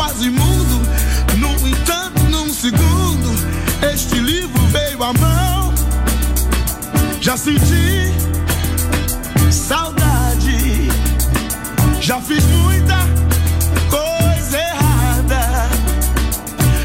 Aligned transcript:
Quase 0.00 0.28
imundo, 0.28 0.80
no 1.36 1.68
entanto, 1.68 2.22
num 2.30 2.50
segundo, 2.50 3.28
este 3.92 4.18
livro 4.18 4.58
veio 4.68 5.02
à 5.02 5.12
mão. 5.12 5.74
Já 7.20 7.36
senti 7.36 8.10
saudade, 9.50 10.88
já 12.00 12.18
fiz 12.18 12.42
muita 12.46 12.96
coisa 13.90 14.56
errada, 14.56 15.68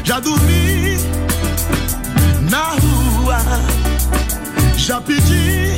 já 0.04 0.20
dormi 0.20 0.98
na 2.50 2.76
rua. 2.82 3.38
Já 4.76 5.00
pedi 5.00 5.72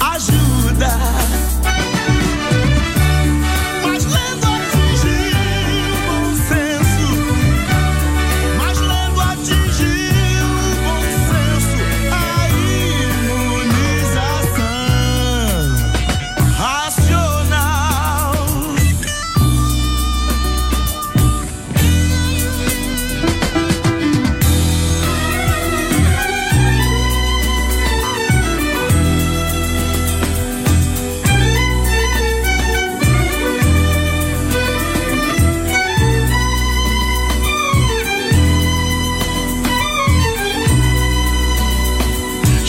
ajuda. 0.00 1.47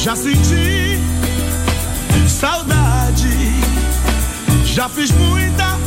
Já 0.10 0.16
senti 0.16 1.00
saudade, 2.28 3.30
já 4.66 4.90
fiz 4.90 5.12
muita 5.12 5.78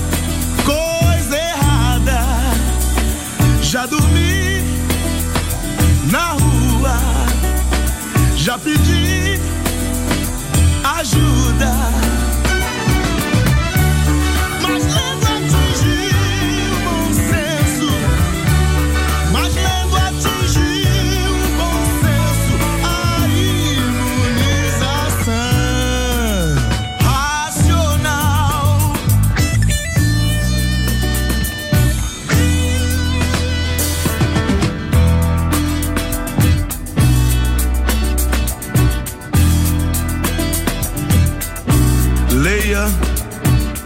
coisa 0.65 1.37
errada, 1.37 2.21
já 3.61 3.85
dormi 3.85 4.63
na 6.09 6.35
rua, 6.35 6.97
já 8.37 8.57
pedi 8.59 9.41
ajuda. 10.85 11.92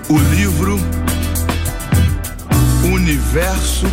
O 0.09 0.17
livro 0.17 0.79
Universo 2.85 3.87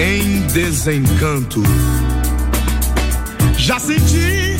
em 0.00 0.40
desencanto. 0.48 1.62
Já 3.56 3.78
senti 3.78 4.56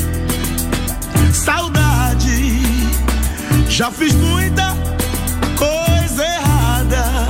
saudade, 1.33 2.61
já 3.67 3.91
fiz 3.91 4.13
muita 4.13 4.73
coisa 5.57 6.23
errada, 6.23 7.27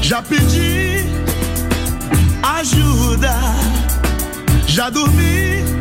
já 0.00 0.22
pedi 0.22 1.06
ajuda, 2.40 3.36
já 4.68 4.90
dormi 4.90 5.79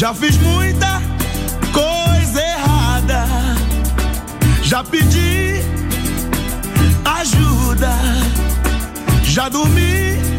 já 0.00 0.14
fiz 0.14 0.38
muita 0.38 1.02
coisa 1.74 2.40
errada, 2.40 3.26
já 4.62 4.82
pedi 4.82 5.62
ajuda, 7.04 7.92
já 9.22 9.50
dormi 9.50 10.29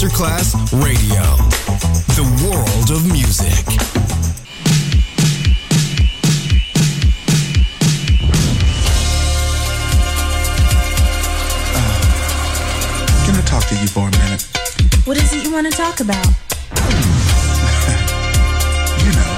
Masterclass 0.00 0.54
Radio, 0.80 1.22
the 2.14 2.22
world 2.46 2.90
of 2.92 3.04
music. 3.10 3.64
Can 13.26 13.34
I 13.36 13.42
talk 13.44 13.64
to 13.66 13.74
you 13.76 13.86
for 13.88 14.08
a 14.08 14.10
minute? 14.10 14.46
What 15.04 15.16
is 15.16 15.32
it 15.32 15.44
you 15.44 15.52
want 15.52 15.66
to 15.70 15.72
talk 15.76 16.00
about? 16.00 16.26
You 18.98 19.12
know, 19.14 19.34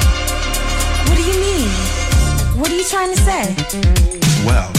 What 1.07 1.17
do 1.17 1.23
you 1.23 1.39
mean? 1.39 1.69
What 2.61 2.71
are 2.71 2.77
you 2.77 2.85
trying 2.85 3.11
to 3.15 3.21
say? 3.21 3.55
well, 4.45 4.71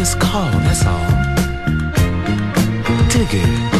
just 0.00 0.18
call, 0.18 0.50
that's 0.60 0.86
all. 0.86 1.10
Dig 3.10 3.34
it. 3.34 3.79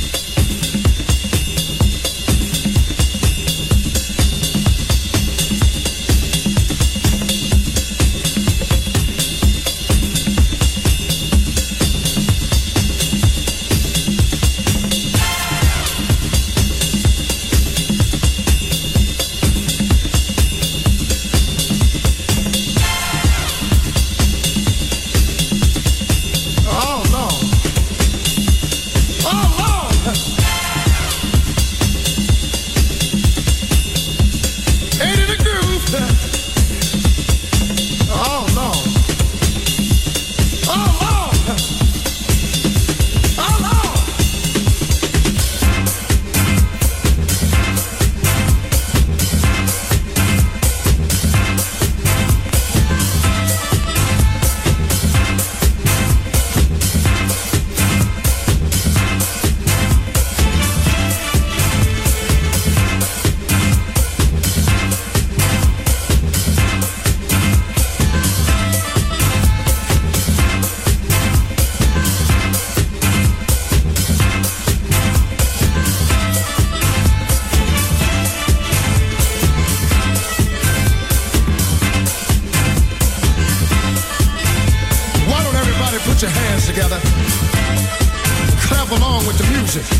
music. 89.73 89.97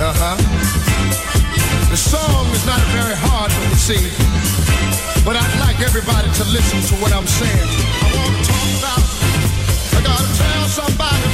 Uh 0.00 0.12
huh. 0.12 0.36
The 1.88 1.96
song 1.96 2.44
is 2.52 2.66
not 2.66 2.80
very 2.92 3.16
hard 3.16 3.50
to 3.50 3.68
you 3.68 3.76
sing 3.76 4.04
but 5.24 5.36
I'd 5.36 5.60
like 5.60 5.80
everybody 5.80 6.28
to 6.28 6.44
listen 6.52 6.80
to 6.92 7.02
what 7.02 7.12
I'm 7.14 7.26
saying. 7.26 7.68
I 8.02 8.12
want 8.16 8.36
to 8.36 8.44
talk 8.44 8.68
about, 8.80 9.04
I 9.96 10.00
gotta 10.04 10.28
tell 10.36 10.68
somebody. 10.68 11.33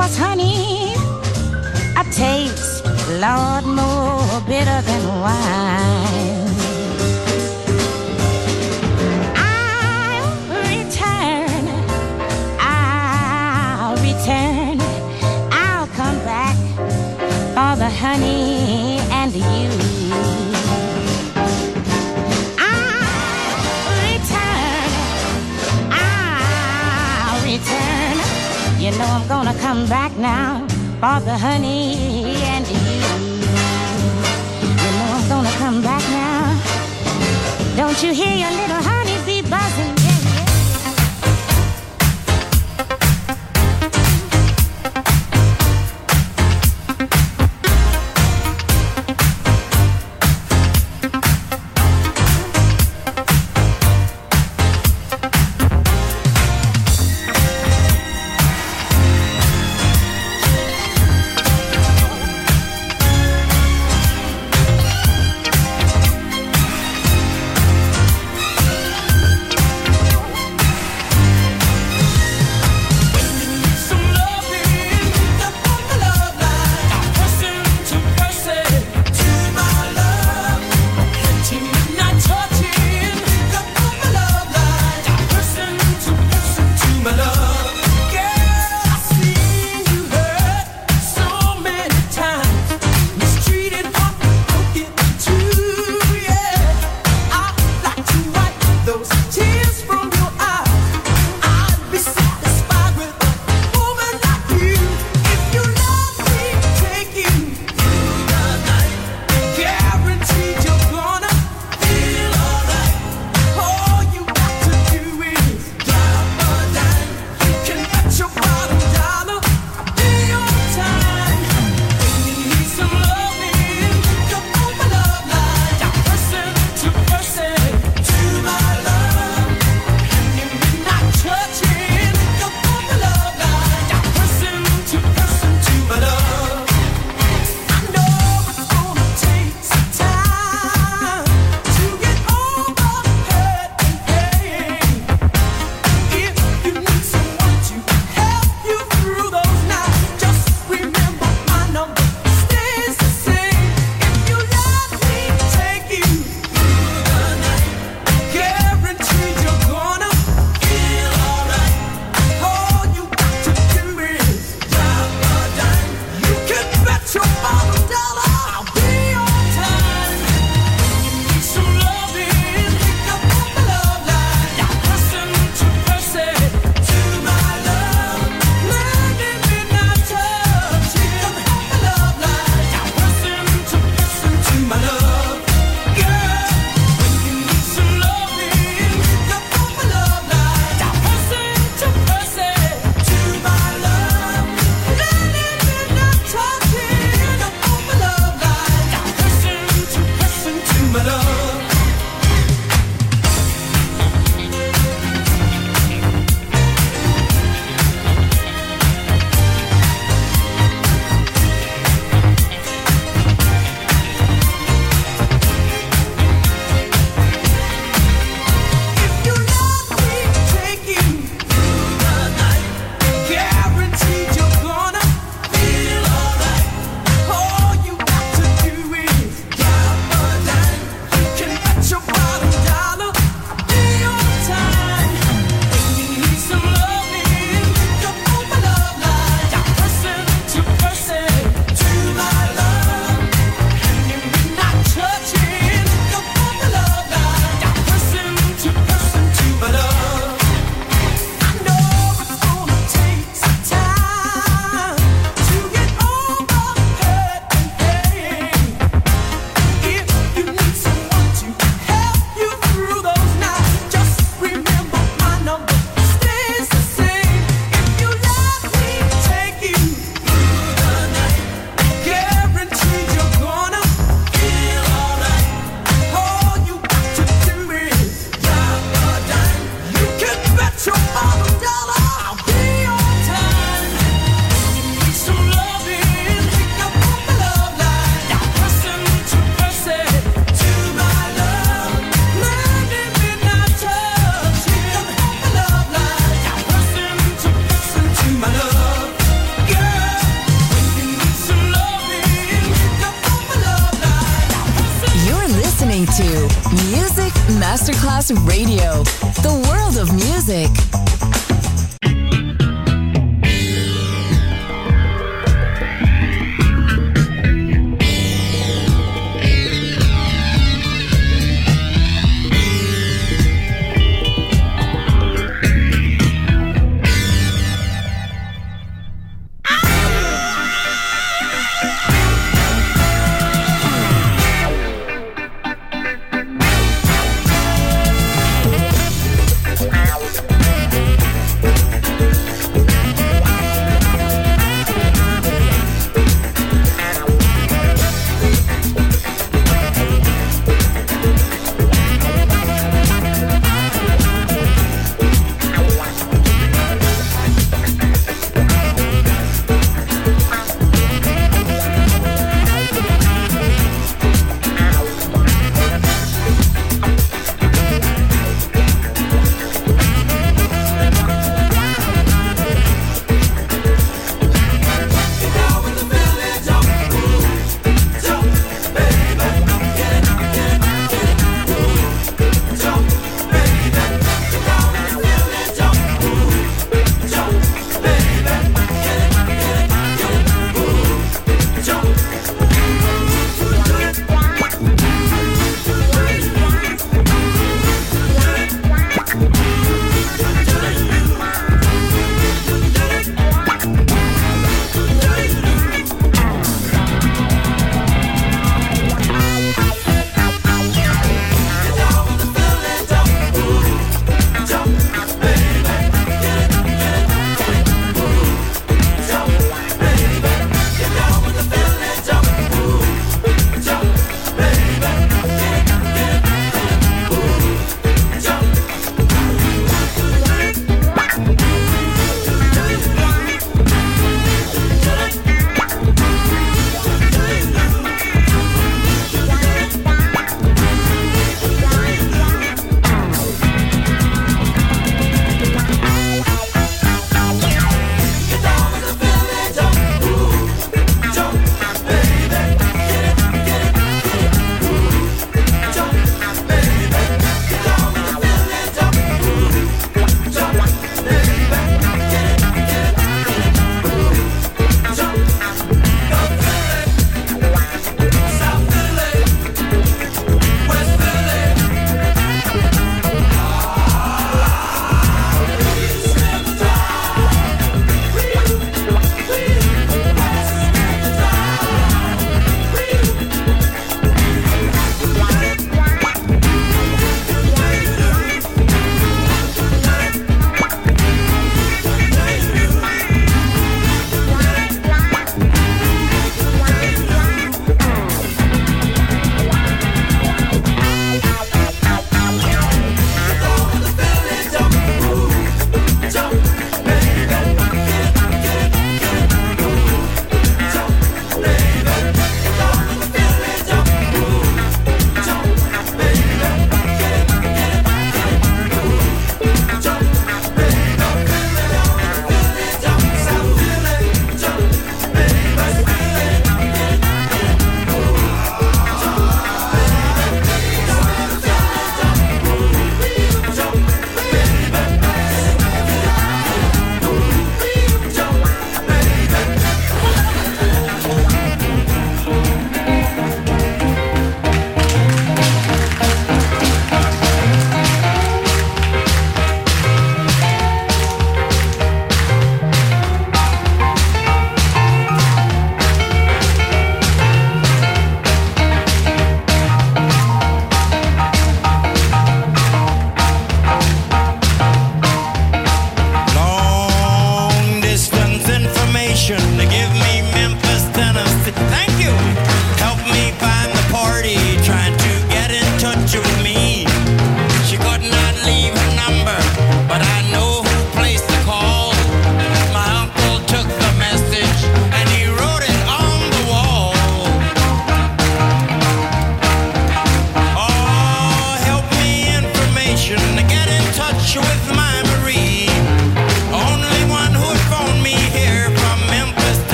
was 0.00 0.16
honey, 0.16 0.94
a 2.00 2.04
taste, 2.10 2.86
Lord, 3.20 3.64
more 3.66 4.40
bitter 4.48 4.80
than 4.88 5.02
wine. 5.20 6.29
come 29.70 29.86
back 29.86 30.10
now 30.16 30.66
for 30.98 31.24
the 31.24 31.38
honey 31.38 31.94
and 32.54 32.66
you. 32.66 32.80
You 34.82 34.90
know 34.96 35.08
I'm 35.16 35.28
gonna 35.28 35.56
come 35.58 35.80
back 35.80 36.02
now. 36.10 37.76
Don't 37.76 38.02
you 38.02 38.12
hear 38.12 38.34
your 38.36 38.50
little 38.50 38.82
heart? 38.82 38.99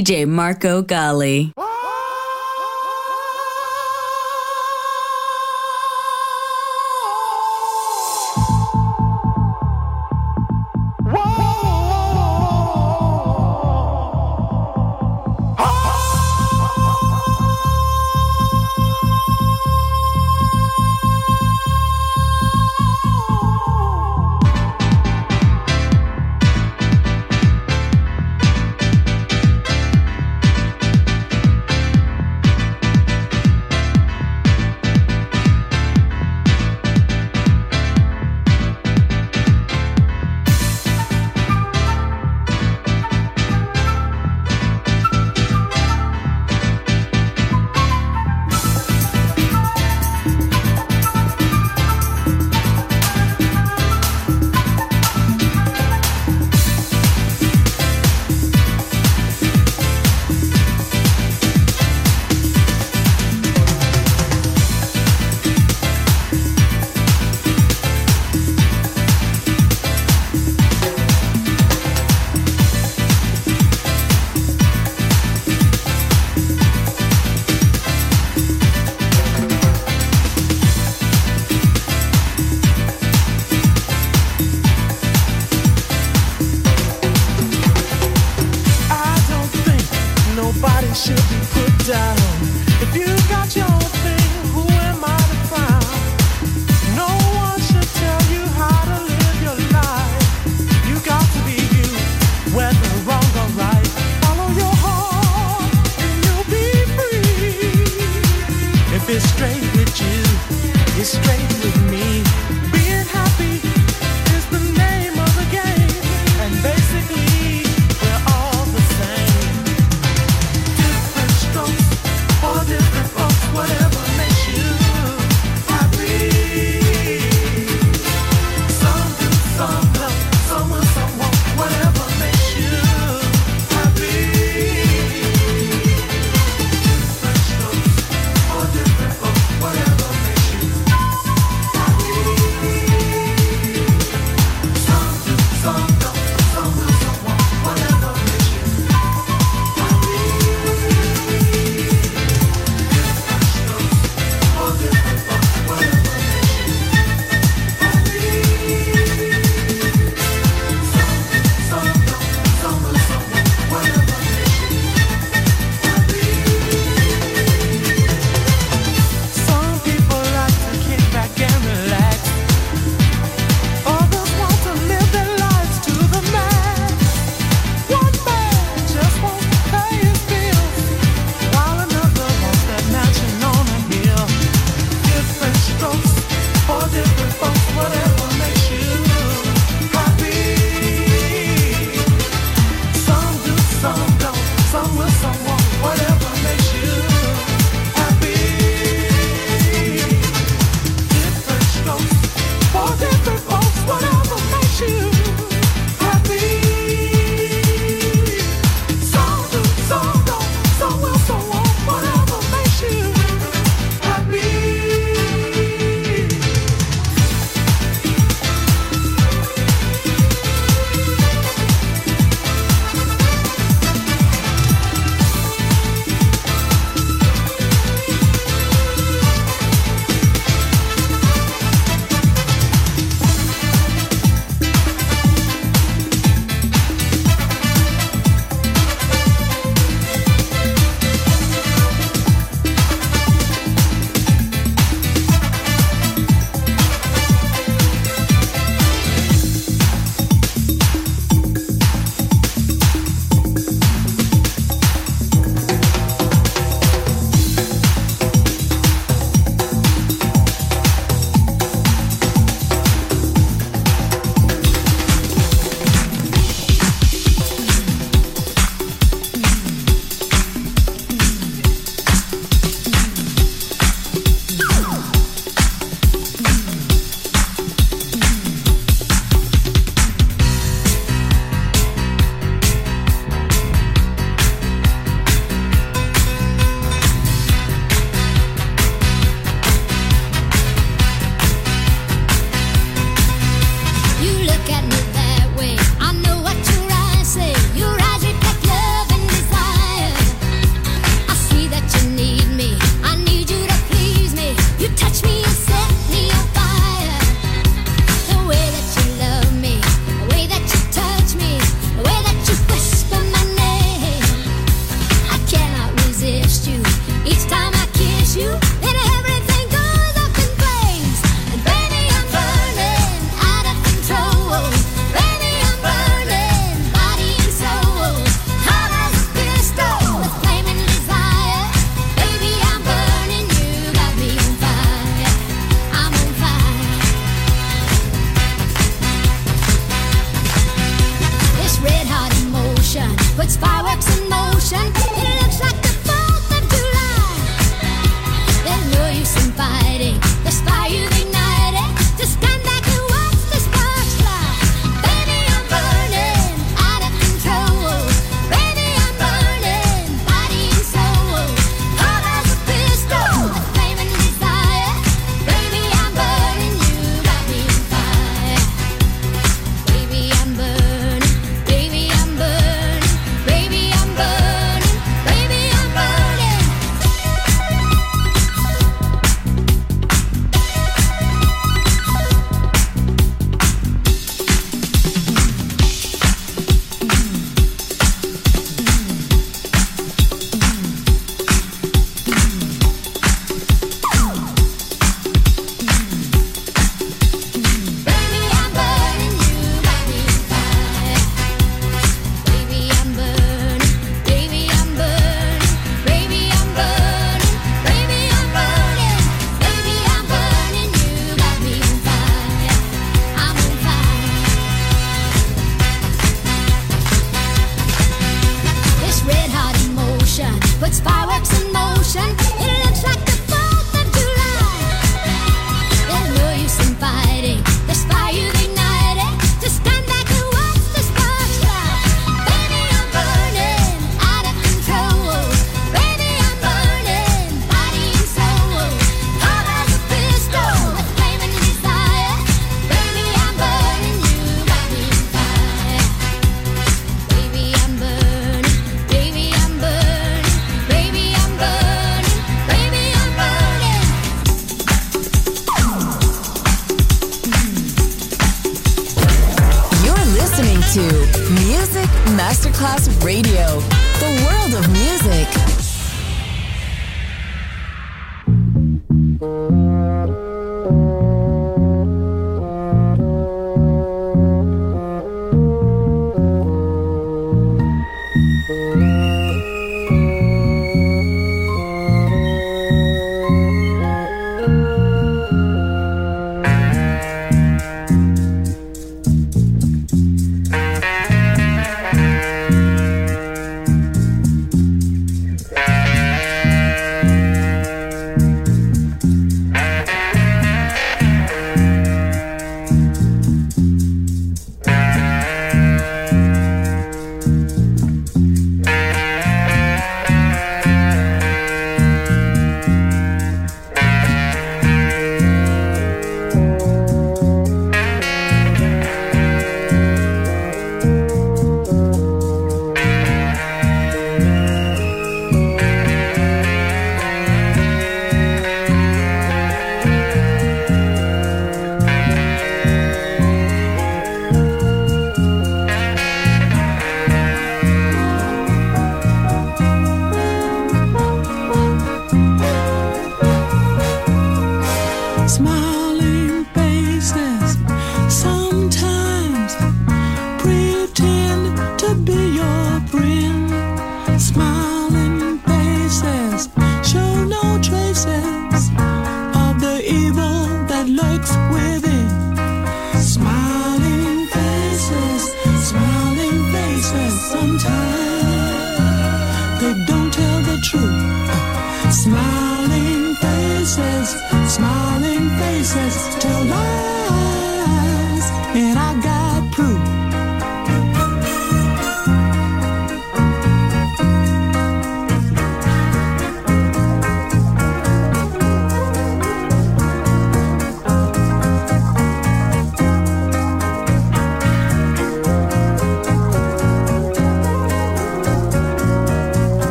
DJ 0.00 0.26
Marco 0.26 0.80
Gally. 0.80 1.52